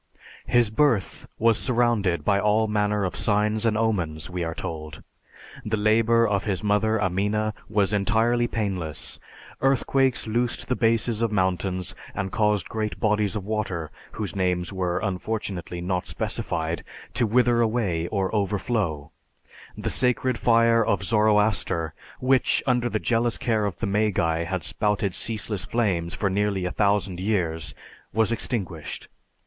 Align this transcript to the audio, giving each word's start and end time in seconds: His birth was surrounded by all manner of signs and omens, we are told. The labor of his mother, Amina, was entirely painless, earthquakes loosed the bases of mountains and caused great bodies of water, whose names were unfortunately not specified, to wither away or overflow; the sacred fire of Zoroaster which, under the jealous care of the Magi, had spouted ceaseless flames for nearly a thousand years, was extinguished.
His 0.47 0.71
birth 0.71 1.27
was 1.37 1.59
surrounded 1.59 2.25
by 2.25 2.39
all 2.39 2.67
manner 2.67 3.05
of 3.05 3.15
signs 3.15 3.67
and 3.67 3.77
omens, 3.77 4.31
we 4.31 4.43
are 4.43 4.55
told. 4.55 5.03
The 5.63 5.77
labor 5.77 6.27
of 6.27 6.45
his 6.45 6.63
mother, 6.63 6.99
Amina, 6.99 7.53
was 7.69 7.93
entirely 7.93 8.47
painless, 8.47 9.19
earthquakes 9.61 10.25
loosed 10.25 10.67
the 10.67 10.75
bases 10.75 11.21
of 11.21 11.31
mountains 11.31 11.93
and 12.15 12.31
caused 12.31 12.67
great 12.67 12.99
bodies 12.99 13.35
of 13.35 13.45
water, 13.45 13.91
whose 14.13 14.35
names 14.35 14.73
were 14.73 14.97
unfortunately 15.03 15.81
not 15.81 16.07
specified, 16.07 16.83
to 17.13 17.27
wither 17.27 17.61
away 17.61 18.07
or 18.07 18.33
overflow; 18.33 19.11
the 19.77 19.91
sacred 19.91 20.39
fire 20.39 20.83
of 20.83 21.03
Zoroaster 21.03 21.93
which, 22.19 22.63
under 22.65 22.89
the 22.89 22.97
jealous 22.97 23.37
care 23.37 23.67
of 23.67 23.75
the 23.77 23.85
Magi, 23.85 24.45
had 24.45 24.63
spouted 24.63 25.13
ceaseless 25.13 25.63
flames 25.63 26.15
for 26.15 26.27
nearly 26.31 26.65
a 26.65 26.71
thousand 26.71 27.19
years, 27.19 27.75
was 28.11 28.31
extinguished. 28.31 29.07